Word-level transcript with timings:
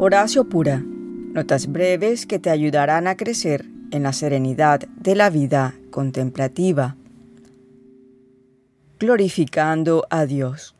Horacio 0.00 0.48
Pura. 0.48 0.80
Notas 0.80 1.66
breves 1.66 2.24
que 2.24 2.38
te 2.38 2.50
ayudarán 2.50 3.08
a 3.08 3.16
crecer 3.16 3.64
en 3.90 4.04
la 4.04 4.12
serenidad 4.12 4.78
de 4.78 5.16
la 5.16 5.28
vida 5.28 5.74
contemplativa. 5.90 6.94
Glorificando 9.00 10.06
a 10.08 10.24
Dios. 10.24 10.76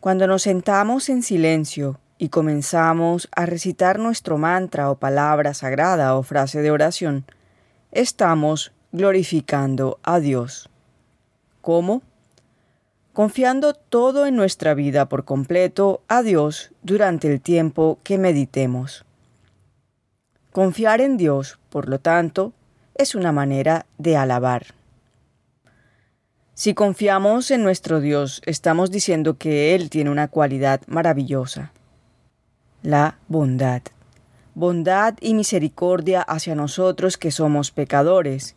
Cuando 0.00 0.26
nos 0.26 0.40
sentamos 0.40 1.10
en 1.10 1.22
silencio 1.22 2.00
y 2.16 2.30
comenzamos 2.30 3.28
a 3.36 3.44
recitar 3.44 3.98
nuestro 3.98 4.38
mantra 4.38 4.90
o 4.90 4.98
palabra 4.98 5.52
sagrada 5.52 6.16
o 6.16 6.22
frase 6.22 6.62
de 6.62 6.70
oración, 6.70 7.26
estamos 7.92 8.72
glorificando 8.90 9.98
a 10.02 10.18
Dios. 10.18 10.70
¿Cómo? 11.60 12.00
Confiando 13.18 13.74
todo 13.74 14.26
en 14.26 14.36
nuestra 14.36 14.74
vida 14.74 15.08
por 15.08 15.24
completo 15.24 16.02
a 16.06 16.22
Dios 16.22 16.70
durante 16.82 17.26
el 17.26 17.40
tiempo 17.40 17.98
que 18.04 18.16
meditemos. 18.16 19.04
Confiar 20.52 21.00
en 21.00 21.16
Dios, 21.16 21.58
por 21.68 21.88
lo 21.88 21.98
tanto, 21.98 22.52
es 22.94 23.16
una 23.16 23.32
manera 23.32 23.86
de 23.98 24.16
alabar. 24.16 24.66
Si 26.54 26.74
confiamos 26.74 27.50
en 27.50 27.64
nuestro 27.64 27.98
Dios, 27.98 28.40
estamos 28.46 28.92
diciendo 28.92 29.36
que 29.36 29.74
Él 29.74 29.90
tiene 29.90 30.10
una 30.10 30.28
cualidad 30.28 30.82
maravillosa, 30.86 31.72
la 32.82 33.18
bondad. 33.26 33.82
Bondad 34.54 35.14
y 35.20 35.34
misericordia 35.34 36.22
hacia 36.22 36.54
nosotros 36.54 37.16
que 37.16 37.32
somos 37.32 37.72
pecadores. 37.72 38.54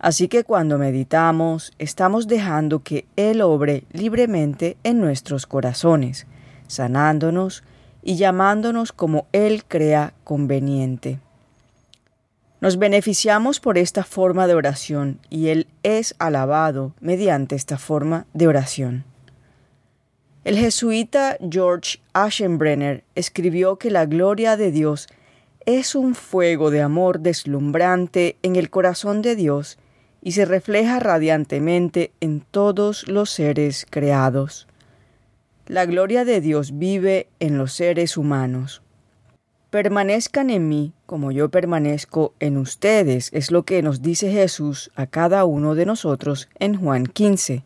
Así 0.00 0.28
que 0.28 0.44
cuando 0.44 0.78
meditamos, 0.78 1.74
estamos 1.78 2.26
dejando 2.26 2.82
que 2.82 3.04
Él 3.16 3.42
obre 3.42 3.84
libremente 3.92 4.78
en 4.82 4.98
nuestros 4.98 5.46
corazones, 5.46 6.26
sanándonos 6.68 7.62
y 8.02 8.16
llamándonos 8.16 8.92
como 8.92 9.26
Él 9.32 9.62
crea 9.68 10.14
conveniente. 10.24 11.20
Nos 12.62 12.78
beneficiamos 12.78 13.60
por 13.60 13.76
esta 13.76 14.02
forma 14.02 14.46
de 14.46 14.54
oración 14.54 15.18
y 15.28 15.48
Él 15.48 15.66
es 15.82 16.14
alabado 16.18 16.94
mediante 17.00 17.54
esta 17.54 17.76
forma 17.76 18.26
de 18.32 18.48
oración. 18.48 19.04
El 20.44 20.56
jesuita 20.56 21.36
George 21.50 22.00
Aschenbrenner 22.14 23.04
escribió 23.14 23.76
que 23.76 23.90
la 23.90 24.06
gloria 24.06 24.56
de 24.56 24.70
Dios 24.70 25.08
es 25.66 25.94
un 25.94 26.14
fuego 26.14 26.70
de 26.70 26.80
amor 26.80 27.20
deslumbrante 27.20 28.38
en 28.42 28.56
el 28.56 28.70
corazón 28.70 29.20
de 29.20 29.36
Dios 29.36 29.76
y 30.22 30.32
se 30.32 30.44
refleja 30.44 31.00
radiantemente 31.00 32.12
en 32.20 32.40
todos 32.40 33.08
los 33.08 33.30
seres 33.30 33.86
creados. 33.88 34.66
La 35.66 35.86
gloria 35.86 36.24
de 36.24 36.40
Dios 36.40 36.78
vive 36.78 37.28
en 37.38 37.56
los 37.56 37.72
seres 37.72 38.16
humanos. 38.16 38.82
Permanezcan 39.70 40.50
en 40.50 40.68
mí 40.68 40.92
como 41.10 41.32
yo 41.32 41.48
permanezco 41.48 42.34
en 42.38 42.56
ustedes, 42.56 43.30
es 43.32 43.50
lo 43.50 43.64
que 43.64 43.82
nos 43.82 44.00
dice 44.00 44.30
Jesús 44.30 44.92
a 44.94 45.08
cada 45.08 45.44
uno 45.44 45.74
de 45.74 45.84
nosotros 45.84 46.48
en 46.60 46.80
Juan 46.80 47.04
15. 47.04 47.64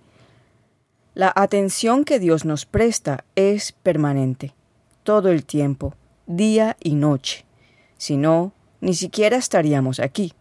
La 1.13 1.31
atención 1.37 2.07
que 2.07 2.19
Dios 2.19 2.47
nos 2.47 2.65
presta 2.65 3.27
es 3.37 3.73
permanente, 3.73 4.55
todo 5.03 5.29
el 5.29 5.45
tiempo, 5.45 5.93
día 6.27 6.79
y 6.83 6.95
noche. 6.95 7.45
Si 7.99 8.17
no, 8.17 8.55
ni 8.81 8.95
siquiera 8.95 9.37
estaríamos 9.37 10.01
aquí. 10.01 10.33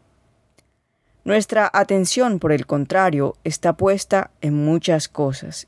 Nuestra 1.23 1.69
atención, 1.73 2.39
por 2.39 2.51
el 2.51 2.65
contrario, 2.65 3.35
está 3.43 3.73
puesta 3.73 4.31
en 4.41 4.65
muchas 4.65 5.07
cosas. 5.07 5.67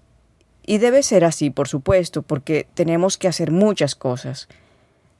Y 0.65 0.79
debe 0.79 1.03
ser 1.03 1.23
así, 1.23 1.49
por 1.49 1.67
supuesto, 1.67 2.21
porque 2.21 2.67
tenemos 2.73 3.17
que 3.17 3.27
hacer 3.27 3.51
muchas 3.51 3.95
cosas 3.95 4.47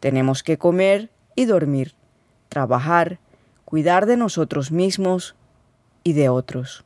tenemos 0.06 0.44
que 0.44 0.60
comer 0.60 1.10
y 1.36 1.46
dormir, 1.46 1.96
trabajar, 2.48 3.18
cuidar 3.66 4.06
de 4.06 4.18
nosotros 4.18 4.72
mismos 4.72 5.36
y 6.04 6.14
de 6.14 6.30
otros. 6.30 6.86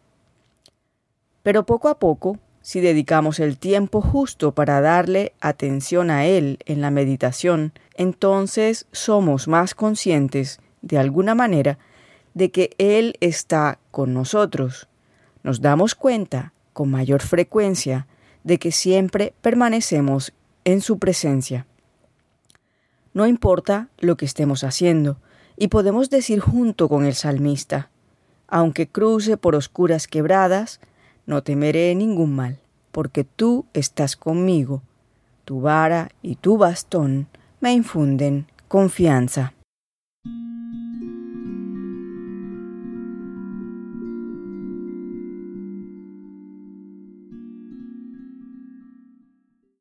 Pero 1.43 1.65
poco 1.65 1.89
a 1.89 1.99
poco, 1.99 2.37
si 2.61 2.79
dedicamos 2.79 3.41
el 3.41 3.57
tiempo 3.57 3.99
justo 3.99 4.53
para 4.53 4.79
darle 4.79 5.33
atención 5.41 6.11
a 6.11 6.27
Él 6.27 6.59
en 6.65 6.79
la 6.79 6.91
meditación, 6.91 7.73
entonces 7.95 8.87
somos 8.93 9.49
más 9.49 9.75
conscientes, 9.75 10.61
de 10.81 10.97
alguna 10.97 11.35
manera, 11.35 11.77
de 12.39 12.51
que 12.51 12.71
Él 12.77 13.15
está 13.19 13.79
con 13.91 14.13
nosotros. 14.13 14.87
Nos 15.43 15.59
damos 15.59 15.93
cuenta, 15.93 16.53
con 16.71 16.89
mayor 16.89 17.21
frecuencia, 17.21 18.07
de 18.45 18.57
que 18.57 18.71
siempre 18.71 19.33
permanecemos 19.41 20.31
en 20.63 20.79
su 20.79 20.99
presencia. 20.99 21.67
No 23.13 23.27
importa 23.27 23.89
lo 23.97 24.15
que 24.15 24.23
estemos 24.23 24.63
haciendo, 24.63 25.17
y 25.57 25.67
podemos 25.67 26.09
decir 26.09 26.39
junto 26.39 26.87
con 26.87 27.05
el 27.05 27.13
salmista, 27.13 27.89
aunque 28.47 28.87
cruce 28.87 29.35
por 29.35 29.53
oscuras 29.53 30.07
quebradas, 30.07 30.79
no 31.25 31.43
temeré 31.43 31.93
ningún 31.93 32.33
mal, 32.33 32.59
porque 32.93 33.25
tú 33.25 33.65
estás 33.73 34.15
conmigo, 34.15 34.81
tu 35.43 35.59
vara 35.59 36.09
y 36.21 36.35
tu 36.35 36.57
bastón 36.57 37.27
me 37.59 37.73
infunden 37.73 38.47
confianza. 38.69 39.53